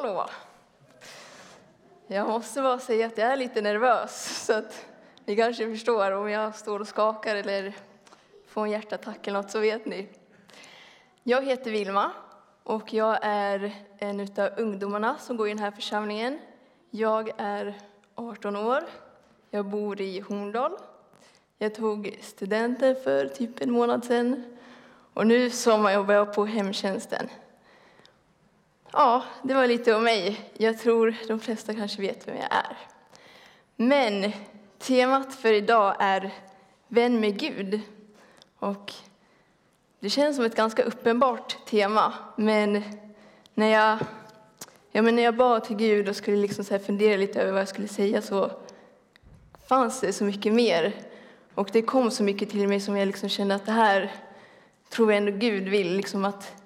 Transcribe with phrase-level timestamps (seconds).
[0.00, 0.26] hallå.
[2.06, 4.86] Jag måste bara säga att jag är lite nervös, så att
[5.24, 7.74] ni kanske förstår om jag står och skakar eller
[8.46, 10.08] får en hjärtattack eller något, så vet ni.
[11.22, 12.10] Jag heter Vilma
[12.62, 16.38] och jag är en av ungdomarna som går i den här församlingen.
[16.90, 17.74] Jag är
[18.14, 18.84] 18 år.
[19.50, 20.72] Jag bor i Horndal.
[21.58, 24.58] Jag tog studenten för typ en månad sedan
[25.14, 27.28] och nu sommarjobbar jag på hemtjänsten.
[28.92, 30.50] Ja, det var lite om mig.
[30.58, 32.76] Jag tror de flesta kanske vet vem jag är.
[33.76, 34.32] Men
[34.78, 36.34] temat för idag är
[36.88, 37.80] Vän med Gud.
[38.58, 38.92] Och
[40.00, 42.82] det känns som ett ganska uppenbart tema, men
[43.54, 43.98] när jag,
[44.92, 47.60] ja, men när jag bad till Gud och skulle liksom så fundera lite över vad
[47.60, 48.50] jag skulle säga så
[49.68, 50.94] fanns det så mycket mer.
[51.54, 54.12] Och det kom så mycket till mig som jag liksom kände att det här
[54.88, 56.59] tror jag ändå Gud vill liksom att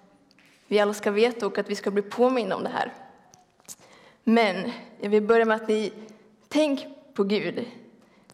[0.66, 2.92] vi alla ska veta och att vi ska bli påminna om det här.
[4.24, 5.92] Men jag vill börja med att ni
[6.48, 7.64] tänk på Gud.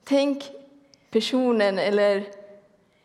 [0.05, 0.50] Tänk
[1.10, 2.24] personen, eller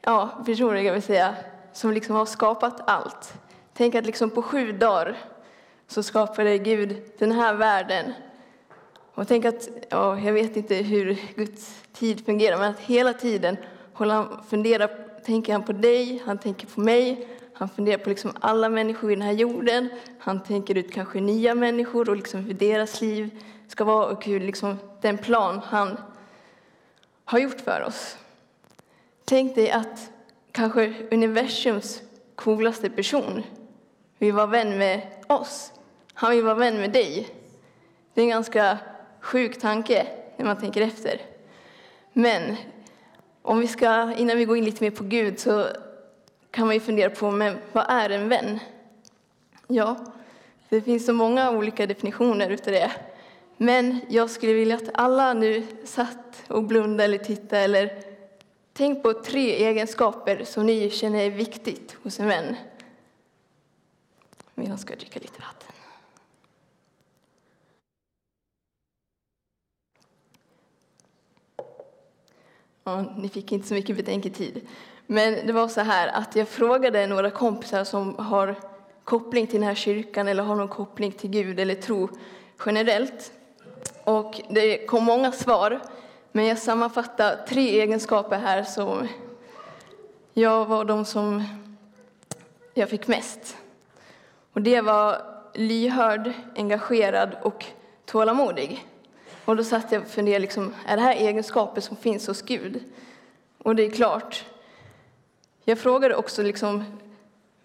[0.01, 1.35] ja, personen kan vi säga,
[1.73, 3.33] som liksom har skapat allt.
[3.73, 5.17] Tänk att liksom på sju dagar
[5.87, 8.13] så skapade Gud den här världen.
[9.13, 13.57] Och tänk att, ja, jag vet inte hur Guds tid fungerar, men att hela tiden
[13.93, 14.89] håller han, funderar,
[15.25, 19.15] tänker han på dig, han tänker på mig, han funderar på liksom alla människor i
[19.15, 19.89] den här jorden.
[20.19, 23.29] Han tänker ut kanske nya människor och liksom hur deras liv
[23.67, 25.97] ska vara och hur liksom den plan han
[27.25, 28.17] har gjort för oss.
[29.25, 30.11] Tänk dig att
[30.51, 32.01] kanske universums
[32.35, 33.43] coolaste person
[34.17, 35.71] vill vara vän med oss.
[36.13, 37.29] Han vill vara vän med dig.
[38.13, 38.77] Det är en ganska
[39.19, 41.21] sjuk tanke när man tänker efter.
[42.13, 42.55] Men
[43.41, 45.67] om vi ska, innan vi går in lite mer på Gud så
[46.55, 48.59] kan man ju fundera på, men vad är en vän?
[49.67, 50.13] Ja,
[50.69, 52.91] det finns så många olika definitioner utav det.
[53.57, 58.03] Men jag skulle vilja att alla nu satt och blundade eller tittade eller
[58.73, 62.55] tänk på tre egenskaper som ni känner är viktigt hos en vän.
[64.53, 65.71] Medan ska jag dricka lite vatten.
[72.83, 74.67] Ja, ni fick inte så mycket betänketid.
[75.07, 78.55] Men det var så här att jag frågade några kompisar som har
[79.03, 82.09] koppling till den här kyrkan eller har någon koppling till Gud eller tro
[82.65, 83.31] generellt.
[84.03, 85.79] Och det kom många svar,
[86.31, 89.07] men jag sammanfattar tre egenskaper här som
[90.33, 91.43] jag var de som
[92.73, 93.57] jag fick mest.
[94.53, 95.21] Och det var
[95.53, 97.65] lyhörd, engagerad och
[98.05, 98.85] tålamodig.
[99.45, 102.83] Och då satt jag och funderade, liksom, är det här egenskaper som finns hos Gud?
[103.57, 104.45] Och det är klart,
[105.65, 106.83] jag frågade också liksom,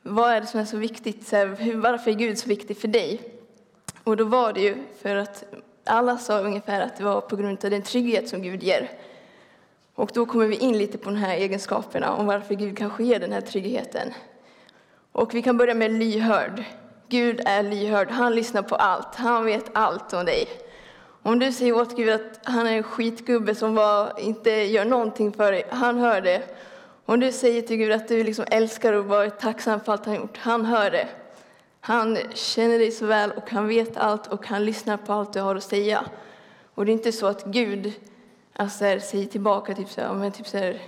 [0.02, 2.88] vad är det som är så viktigt, så här, varför är Gud så viktig för
[2.88, 3.20] dig?
[4.04, 5.44] Och då var det ju för att
[5.84, 8.90] alla sa ungefär att det var på grund av den trygghet som Gud ger.
[9.94, 13.20] Och då kommer vi in lite på de här egenskaperna om varför Gud kanske ger
[13.20, 14.12] den här tryggheten.
[15.12, 16.64] Och vi kan börja med lyhörd.
[17.08, 20.48] Gud är lyhörd, han lyssnar på allt, han vet allt om dig.
[21.22, 25.32] Om du säger åt Gud att han är en skitgubbe som var, inte gör någonting
[25.32, 26.42] för dig, han hör det.
[27.06, 30.06] Om du säger till Gud att du liksom älskar och bara är tacksam för allt
[30.06, 31.08] han gjort, han hör det.
[31.80, 35.40] Han känner dig så väl och han vet allt och han lyssnar på allt du
[35.40, 36.04] har att säga.
[36.74, 37.92] Och det är inte så att Gud
[38.52, 40.80] alltså, säger tillbaka, typ så här, men typ så här,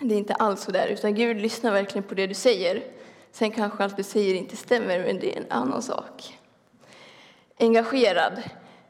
[0.00, 2.82] det är inte alls så där, utan Gud lyssnar verkligen på det du säger.
[3.32, 6.38] Sen kanske allt du säger inte stämmer, men det är en annan sak.
[7.58, 8.42] Engagerad.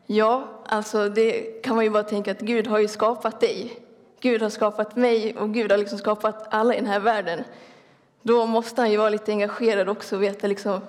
[0.06, 3.72] Ja, alltså det kan man ju bara tänka att Gud har ju skapat dig.
[4.20, 7.44] Gud har skapat mig och Gud har liksom skapat alla i den här världen.
[8.22, 10.80] Då måste han ju vara lite engagerad också och veta liksom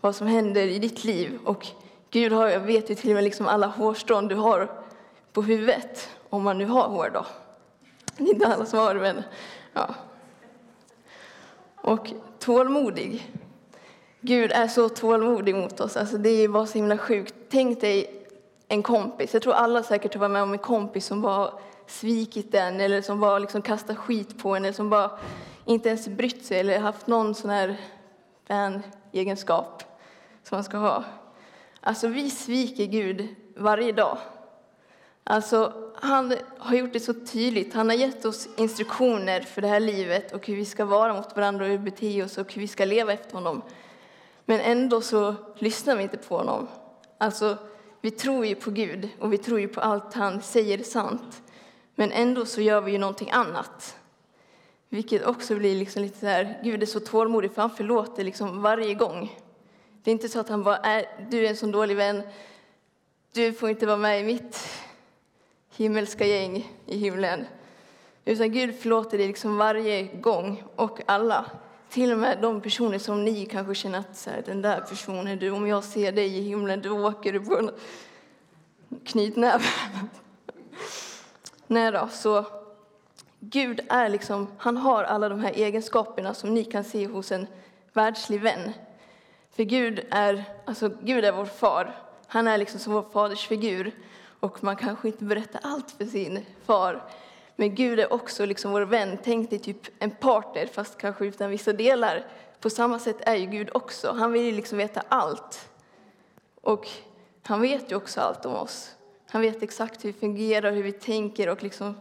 [0.00, 1.38] vad som händer i ditt liv.
[1.44, 1.66] Och
[2.10, 4.70] Gud har, jag vet ju till och med liksom alla hårstrån du har
[5.32, 7.26] på huvudet, om man nu har hår då.
[8.16, 9.22] Det är inte alla som har det, men
[9.72, 9.94] ja.
[11.76, 13.32] Och tålmodig.
[14.20, 17.34] Gud är så tålmodig mot oss, alltså det är bara så himla sjukt.
[17.48, 18.24] Tänk dig
[18.68, 21.52] en kompis, jag tror alla säkert har varit med om en kompis som bara
[21.90, 25.10] svikit den eller som bara liksom kastat skit på en eller som bara
[25.64, 27.76] inte ens brytt sig eller haft någon sån här
[29.12, 29.82] egenskap
[30.42, 31.04] som man ska ha.
[31.80, 34.18] Alltså vi sviker Gud varje dag.
[35.24, 37.74] Alltså, han har gjort det så tydligt.
[37.74, 41.36] Han har gett oss instruktioner för det här livet och hur vi ska vara mot
[41.36, 43.62] varandra och hur vi beter oss och hur vi ska leva efter honom.
[44.44, 46.68] Men ändå så lyssnar vi inte på honom.
[47.18, 47.56] Alltså,
[48.00, 51.42] vi tror ju på Gud och vi tror ju på allt han säger är sant.
[51.98, 53.96] Men ändå så gör vi ju någonting annat.
[54.88, 58.62] Vilket också blir liksom lite så här, Gud är så tålmodig för han förlåter liksom
[58.62, 59.38] varje gång.
[60.02, 62.22] Det är inte så att han bara är, du är en sån dålig vän,
[63.32, 64.68] du får inte vara med i mitt
[65.76, 67.44] himmelska gäng i himlen.
[68.24, 71.50] Utan Gud förlåter dig liksom varje gång och alla.
[71.90, 75.38] Till och med de personer som ni kanske känner att så här, den där personen,
[75.38, 77.70] du, om jag ser dig i himlen, då åker du på en
[79.04, 79.64] knytnäve.
[81.70, 82.44] Nej då, så
[83.40, 87.46] Gud är liksom, han har alla de här egenskaperna som ni kan se hos en
[87.92, 88.72] världslig vän.
[89.50, 91.96] För Gud är, alltså Gud är vår far.
[92.26, 93.92] Han är liksom som vår faders figur.
[94.40, 97.02] Och man kanske inte berättar allt för sin far.
[97.56, 99.18] Men Gud är också liksom vår vän.
[99.24, 102.26] Tänk dig typ en partner, fast kanske utan vissa delar.
[102.60, 104.12] På samma sätt är ju Gud också.
[104.12, 105.68] Han vill ju liksom veta allt.
[106.60, 106.88] Och
[107.42, 108.94] han vet ju också allt om oss.
[109.30, 111.94] Han vet exakt hur vi fungerar, hur vi tänker och liksom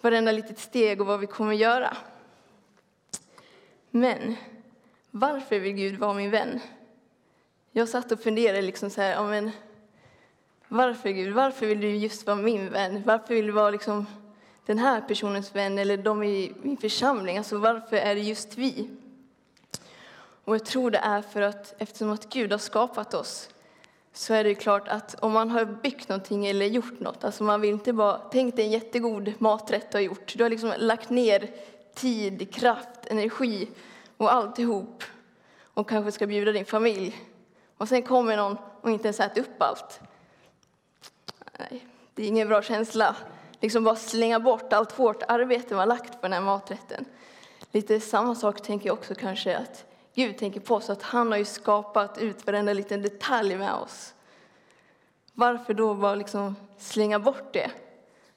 [0.00, 1.96] varenda litet steg och vad vi kommer göra.
[3.90, 4.36] Men
[5.10, 6.60] varför vill Gud vara min vän?
[7.72, 9.50] Jag satt och funderade liksom så här, ja, men
[10.68, 13.02] varför Gud, varför vill du just vara min vän?
[13.06, 14.06] Varför vill du vara liksom
[14.66, 17.38] den här personens vän eller de i min församling?
[17.38, 18.90] Alltså varför är det just vi?
[20.44, 23.50] Och jag tror det är för att eftersom att Gud har skapat oss
[24.18, 27.60] så är det klart att om man har byggt någonting eller gjort något, alltså man
[27.60, 30.34] vill inte bara, tänk dig en jättegod maträtt du har gjort.
[30.36, 31.50] Du har liksom lagt ner
[31.94, 33.68] tid, kraft, energi
[34.16, 35.04] och alltihop
[35.74, 37.16] och kanske ska bjuda din familj.
[37.76, 40.00] Och sen kommer någon och inte ens äter upp allt.
[41.58, 43.16] Nej, det är ingen bra känsla.
[43.60, 47.04] Liksom bara slänga bort allt hårt arbete man lagt på den här maträtten.
[47.72, 49.84] Lite samma sak tänker jag också kanske att
[50.18, 54.14] Gud tänker på oss, att han har ju skapat ut varenda liten detalj med oss.
[55.32, 57.70] Varför då bara liksom slänga bort det?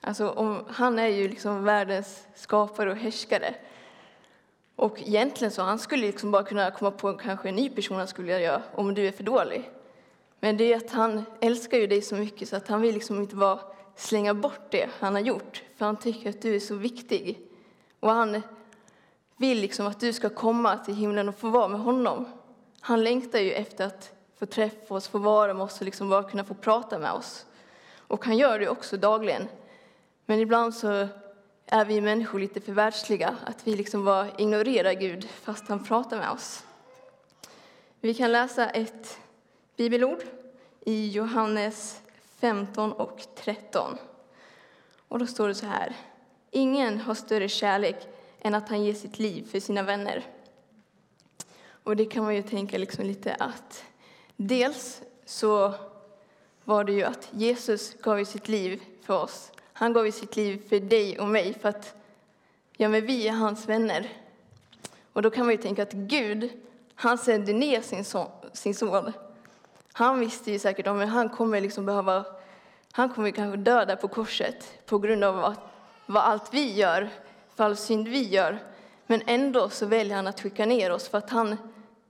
[0.01, 3.55] Alltså, om, han är ju liksom världens skapare och härskare.
[4.75, 8.07] Och egentligen så han skulle liksom bara kunna komma på kanske en ny person han
[8.07, 9.69] skulle göra om du är för dålig.
[10.39, 13.21] Men det är att han älskar ju dig så mycket så att han vill liksom
[13.21, 13.59] inte bara
[13.95, 15.63] slänga bort det han har gjort.
[15.77, 17.39] För han tycker att du är så viktig.
[17.99, 18.41] Och han
[19.41, 22.25] vill liksom att du ska komma till himlen och få vara med honom.
[22.81, 26.23] Han längtar ju efter att få träffa oss, få vara med oss och liksom bara
[26.23, 27.45] kunna få prata med oss.
[27.95, 29.47] Och han gör det också dagligen.
[30.25, 31.07] Men ibland så
[31.65, 36.17] är vi människor lite för världsliga, att vi liksom bara ignorerar Gud fast han pratar
[36.17, 36.63] med oss.
[37.99, 39.19] Vi kan läsa ett
[39.75, 40.23] bibelord
[40.85, 42.01] i Johannes
[42.39, 43.97] 15 och 13.
[45.07, 45.95] Och då står det så här.
[46.51, 48.07] Ingen har större kärlek
[48.41, 50.25] än att han ger sitt liv för sina vänner.
[51.83, 53.83] Och det kan man ju tänka liksom lite att
[54.35, 55.73] dels så
[56.63, 59.51] var det ju att Jesus gav sitt liv för oss.
[59.73, 61.95] Han gav sitt liv för dig och mig för att
[62.77, 64.09] ja, men vi är hans vänner.
[65.13, 66.49] Och då kan man ju tänka att Gud,
[66.95, 69.13] han sände ner sin son, sin son.
[69.93, 72.25] Han visste ju säkert att han kommer liksom behöva,
[72.91, 75.59] han kommer kanske dö där på korset på grund av att,
[76.05, 77.09] vad allt vi gör
[77.75, 78.59] synd vi gör.
[79.07, 81.57] Men ändå så väljer han att skicka ner oss för att han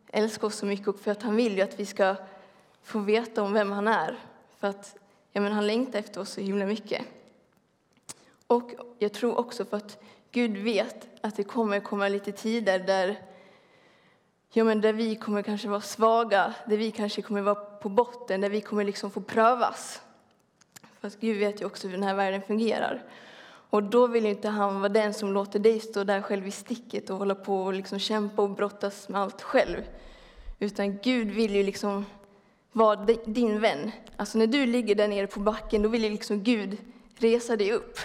[0.07, 2.15] älskar oss så mycket och för att han vill ju att vi ska
[2.83, 4.19] få veta om vem han är.
[4.59, 4.95] För att
[5.31, 7.01] ja, men han längtar efter oss så himla mycket.
[8.47, 13.19] Och jag tror också för att Gud vet att det kommer komma lite tider där,
[14.53, 18.41] ja, men där vi kommer kanske vara svaga, där vi kanske kommer vara på botten,
[18.41, 20.01] där vi kommer liksom få prövas.
[20.99, 23.03] För att Gud vet ju också hur den här världen fungerar.
[23.71, 27.09] Och då vill inte han vara den som låter dig stå där själv i sticket
[27.09, 29.77] och hålla på och liksom kämpa och brottas med allt själv.
[30.59, 32.05] Utan Gud vill ju liksom
[32.71, 33.91] vara din vän.
[34.15, 36.77] Alltså när du ligger där nere på backen, då vill ju liksom Gud
[37.17, 37.99] resa dig upp.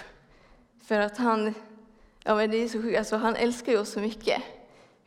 [0.83, 1.53] För att han,
[2.23, 4.43] ja men det är så sjukt, alltså han älskar ju oss så mycket.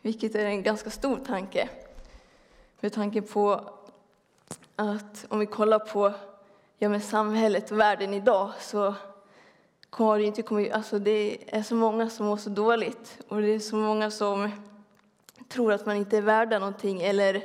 [0.02, 1.68] Vilket är en ganska stor tanke.
[2.80, 3.60] Med tanke på
[4.76, 6.12] att om vi kollar på
[6.78, 8.94] ja, men samhället och världen idag så
[9.90, 13.58] har inte kommit, alltså det är så många som mår så dåligt och det är
[13.58, 14.50] så många som
[15.48, 17.42] tror att man inte är värda någonting eller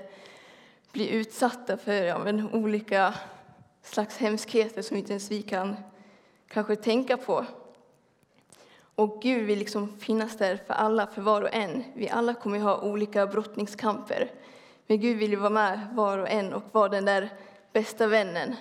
[0.91, 3.13] blir utsatta för ja, men, olika
[3.83, 5.75] slags hemskheter som inte ens vi kan
[6.47, 7.45] kanske tänka på.
[8.95, 11.83] Och Gud vill liksom finnas där för alla, för var och en.
[11.95, 14.31] Vi alla kommer ha olika brottningskamper.
[14.87, 17.29] Men Gud vill ju vara med var och en och vara den där
[17.73, 18.55] bästa vännen.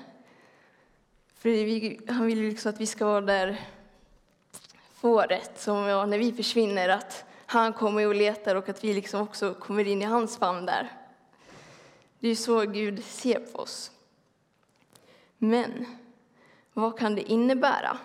[1.44, 3.60] För vi, han vill liksom att vi ska vara där
[4.94, 9.20] fåret, som ja, när vi försvinner, att han kommer och letar och att vi liksom
[9.20, 10.92] också kommer in i hans famn där.
[12.18, 13.90] Det är så Gud ser på oss.
[15.38, 15.86] Men
[16.72, 17.98] vad kan det innebära?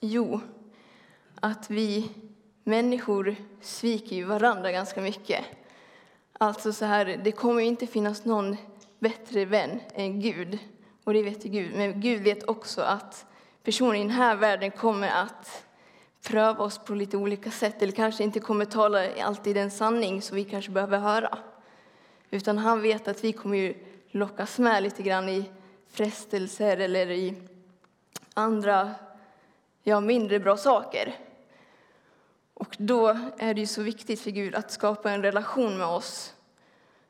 [0.00, 0.40] Jo,
[1.40, 2.10] att vi
[2.64, 5.44] människor sviker ju varandra ganska mycket.
[6.32, 8.56] Alltså så här, det kommer inte finnas någon
[8.98, 10.58] bättre vän än Gud.
[11.08, 11.74] Och det vet ju Gud.
[11.74, 13.26] Men Gud vet också att
[13.62, 15.64] personer i den här världen kommer att
[16.22, 17.82] pröva oss på lite olika sätt.
[17.82, 21.38] Eller kanske inte kommer tala alltid den sanning som vi kanske behöver höra.
[22.30, 23.74] Utan han vet att vi kommer ju
[24.10, 25.50] lockas med lite grann i
[25.90, 27.34] frestelser eller i
[28.34, 28.94] andra,
[29.82, 31.14] ja, mindre bra saker.
[32.54, 36.34] Och då är det ju så viktigt för Gud att skapa en relation med oss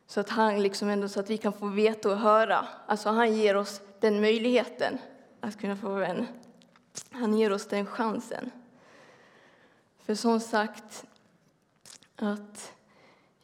[0.09, 2.67] så att han liksom ändå så att vi kan få veta och höra.
[2.87, 4.99] Alltså han ger oss den möjligheten
[5.41, 6.27] att kunna få vän.
[7.11, 8.51] Han ger oss den chansen.
[10.07, 11.05] För som sagt,
[12.17, 12.73] att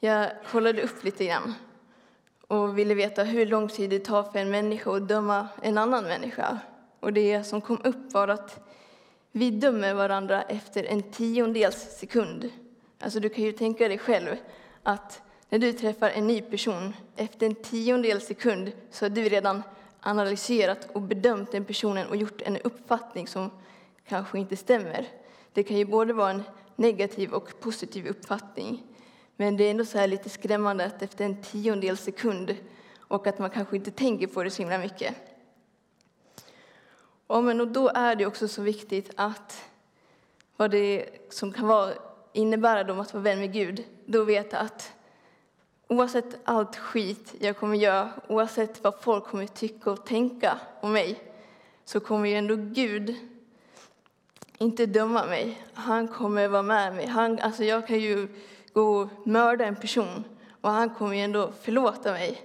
[0.01, 1.55] jag kollade upp lite grann
[2.49, 6.05] och ville veta hur lång tid det tar för en människa att döma en annan
[6.05, 6.59] människa.
[7.01, 8.69] Och det som kom upp var att
[9.33, 12.51] vi dömer varandra efter en tiondels sekund.
[13.01, 14.37] Alltså du kan ju tänka dig själv
[14.83, 15.23] att
[15.55, 19.63] när du träffar en ny person, efter en tiondel sekund så har du redan
[20.01, 23.51] analyserat och bedömt den personen och gjort en uppfattning som
[24.09, 25.09] kanske inte stämmer.
[25.53, 26.43] Det kan ju både vara en
[26.77, 28.83] negativ och positiv uppfattning.
[29.37, 32.57] Men det är ändå så här lite skrämmande att efter en tiondel sekund
[32.99, 35.15] och att man kanske inte tänker på det så himla mycket.
[37.29, 39.65] Ja, men och då är det också så viktigt att
[40.57, 41.93] vad det som kan vara,
[42.33, 44.93] innebära då att vara vän med Gud, då vet att
[45.95, 51.23] oavsett allt skit jag kommer göra, oavsett vad folk kommer tycka och tänka om mig,
[51.85, 53.17] så kommer ju ändå Gud
[54.59, 55.63] inte döma mig.
[55.75, 57.07] Han kommer vara med mig.
[57.07, 58.29] Han, alltså jag kan ju
[58.73, 60.25] gå och mörda en person
[60.61, 62.43] och han kommer ju ändå förlåta mig.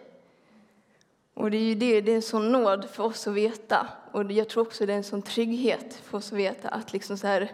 [1.34, 3.88] Och det är ju det, det är en sån nåd för oss att veta.
[4.12, 7.18] Och jag tror också det är en sån trygghet för oss att veta att liksom
[7.18, 7.54] så här,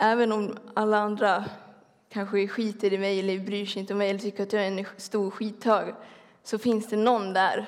[0.00, 1.44] även om alla andra
[2.12, 4.78] kanske skiter i mig eller bryr sig inte om mig eller tycker att jag är
[4.78, 5.94] en stor skithög,
[6.42, 7.66] så finns det någon där.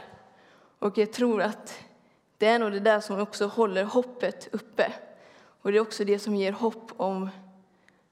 [0.79, 1.79] Och jag tror att
[2.39, 4.93] det är nog det där som också håller hoppet uppe.
[5.63, 7.29] Och det är också det som ger hopp om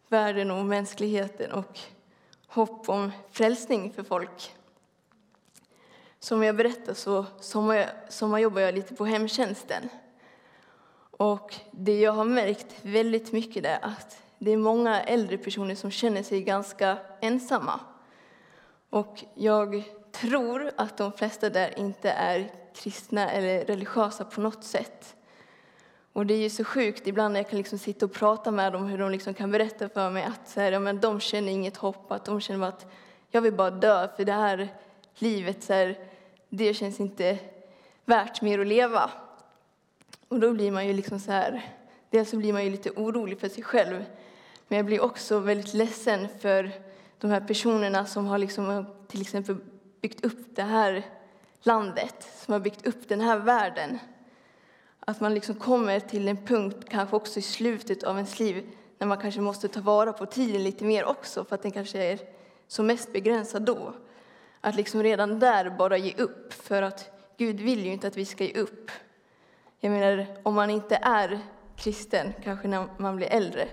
[0.08, 1.78] världen och mänskligheten och
[2.46, 4.54] hopp om frälsning för folk.
[6.18, 7.26] Som jag berättade så
[8.08, 9.88] sommarjobbar jag lite på hemtjänsten.
[11.10, 15.90] Och det jag har märkt väldigt mycket är att det är många äldre personer som
[15.90, 17.80] känner sig ganska ensamma.
[18.90, 25.16] Och jag tror att de flesta där inte är kristna eller religiösa på något sätt.
[26.12, 28.72] Och det är ju så sjukt ibland när jag kan liksom sitta och prata med
[28.72, 31.52] dem hur de liksom kan berätta för mig att så här, ja, men de känner
[31.52, 32.86] inget hopp, att de känner att
[33.30, 34.68] jag vill bara dö för det här
[35.14, 35.98] livet, så här,
[36.48, 37.38] det känns inte
[38.04, 39.10] värt mer att leva.
[40.28, 41.74] Och då blir man ju liksom så här,
[42.10, 44.04] dels så blir man ju lite orolig för sig själv,
[44.72, 46.72] men jag blir också väldigt ledsen för
[47.18, 49.56] de här personerna som har liksom eh, till exempel
[50.00, 51.06] byggt upp det här
[51.62, 53.98] landet, som har byggt upp den här världen.
[55.00, 59.06] Att man liksom kommer till en punkt, kanske också i slutet av ens liv, när
[59.06, 62.18] man kanske måste ta vara på tiden lite mer också, för att den kanske är
[62.66, 63.94] som mest begränsad då.
[64.60, 68.24] Att liksom redan där bara ge upp, för att Gud vill ju inte att vi
[68.24, 68.90] ska ge upp.
[69.80, 71.40] Jag menar, om man inte är
[71.76, 73.68] kristen, kanske när man blir äldre,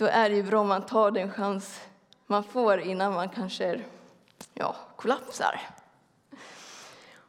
[0.00, 1.80] då är det ju bra om man tar den chans
[2.26, 3.80] man får innan man kanske
[4.54, 5.60] ja, kollapsar.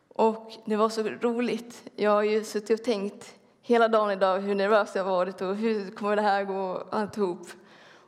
[0.08, 1.84] Och det var så roligt.
[1.96, 5.92] Jag har ju suttit och tänkt hela dagen idag hur nervös jag varit och hur
[5.92, 7.48] kommer det här gå alltihop.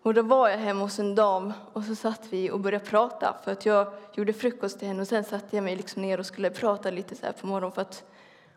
[0.04, 3.36] Och då var jag hemma hos en dam och så satt vi och började prata
[3.44, 6.26] för att jag gjorde frukost till henne och sen satte jag mig liksom ner och
[6.26, 8.04] skulle prata lite så här på morgonen för att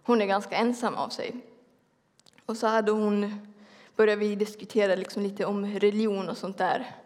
[0.03, 1.37] hon är ganska ensam av sig.
[2.47, 3.41] Och så hade hon,
[3.97, 6.97] började vi diskutera liksom lite om religion och sånt där.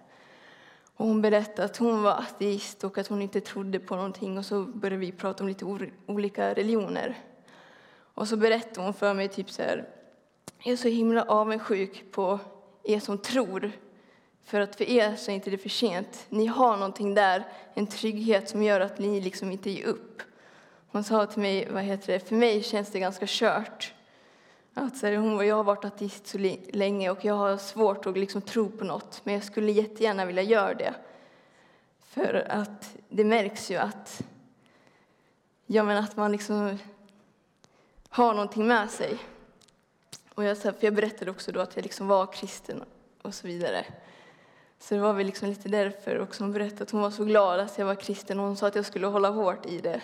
[0.97, 4.47] Och hon berättade att hon var ateist och att hon inte trodde på någonting och
[4.47, 7.19] så började vi prata om lite olika religioner.
[8.15, 9.89] Och så berättade hon för mig typ så här,
[10.59, 12.39] jag är så himla avundsjuk på
[12.85, 13.73] er som tror.
[14.45, 16.27] För att för er så är inte det för sent.
[16.29, 17.45] Ni har någonting där,
[17.75, 20.23] en trygghet som gör att ni liksom inte ger upp.
[20.93, 23.95] Hon sa till mig, vad heter det, för mig känns det ganska kört.
[24.75, 26.39] Att här, hon, jag har varit ateist så
[26.73, 30.43] länge och jag har svårt att liksom tro på något, men jag skulle jättegärna vilja
[30.43, 30.95] göra det.
[32.01, 34.23] För att det märks ju att,
[35.67, 36.79] ja, men att man liksom
[38.09, 39.19] har någonting med sig.
[40.35, 42.85] Och jag, för jag berättade också då att jag liksom var kristen
[43.23, 43.87] och så vidare.
[44.79, 47.61] Så det var väl liksom lite därför också hon berättade att hon var så glad
[47.61, 50.01] att jag var kristen och hon sa att jag skulle hålla hårt i det.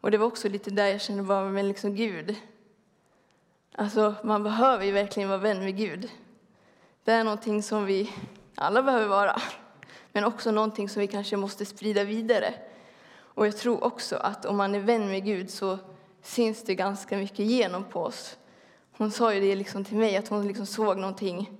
[0.00, 2.36] Och det var också lite där jag kände bara, men liksom Gud,
[3.76, 6.10] Alltså, man behöver ju verkligen vara vän med Gud.
[7.04, 8.12] Det är någonting som vi
[8.54, 9.40] alla behöver vara.
[10.12, 12.54] men också någonting som vi kanske måste sprida vidare.
[13.16, 15.78] Och jag tror också att om man är vän med Gud så
[16.22, 18.36] syns det ganska mycket genom på oss.
[18.96, 21.50] Hon sa ju det liksom till mig, att hon liksom såg någonting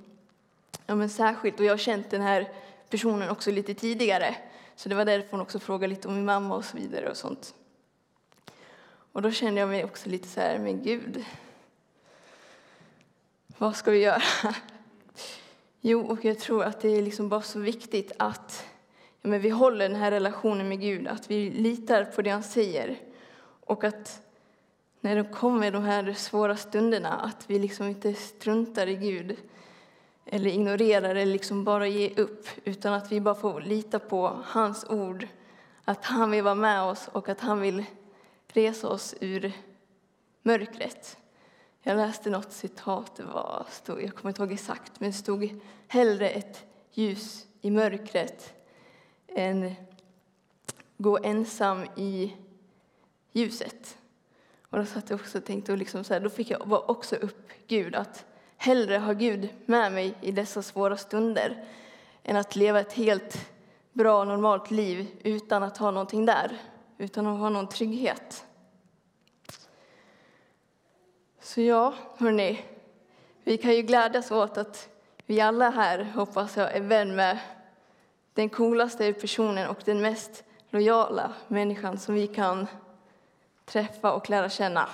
[0.86, 1.60] ja, men särskilt.
[1.60, 2.52] Och jag har känt den här
[2.90, 4.36] personen också lite tidigare.
[4.76, 7.16] Så det var därför hon också frågade lite om min mamma och så vidare och
[7.16, 7.54] sånt.
[9.12, 11.24] Och då kände jag mig också lite så här, men Gud,
[13.58, 14.22] vad ska vi göra?
[15.86, 18.66] Jo, och jag tror att det är liksom bara så viktigt att
[19.22, 22.42] ja, men vi håller den här relationen med Gud, att vi litar på det han
[22.42, 22.98] säger.
[23.60, 24.22] Och att
[25.00, 29.36] när det kommer de här svåra stunderna, att vi liksom inte struntar i Gud
[30.26, 34.84] eller ignorerar eller liksom bara ger upp, utan att vi bara får lita på hans
[34.88, 35.28] ord,
[35.84, 37.84] att han vill vara med oss och att han vill
[38.48, 39.52] resa oss ur
[40.42, 41.18] mörkret.
[41.86, 45.60] Jag läste något citat, det var, stod, jag kommer inte ihåg exakt, men det stod
[45.88, 48.54] hellre ett ljus i mörkret
[49.28, 49.74] än
[50.96, 52.36] gå ensam i
[53.32, 53.98] ljuset.
[54.60, 57.16] Och då satt jag också och tänkte, och liksom så här, då fick jag också
[57.16, 58.24] upp Gud, att
[58.56, 61.64] hellre ha Gud med mig i dessa svåra stunder
[62.22, 63.50] än att leva ett helt
[63.92, 66.58] bra, normalt liv utan att ha någonting där,
[66.98, 68.44] utan att ha någon trygghet.
[71.44, 72.64] Så ja, hörni,
[73.42, 74.88] vi kan ju glädjas åt att
[75.26, 77.38] vi alla här, hoppas jag, är vän med
[78.34, 82.66] den coolaste personen och den mest lojala människan som vi kan
[83.64, 84.88] träffa och lära känna.